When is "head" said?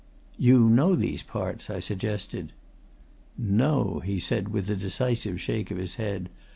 5.97-6.29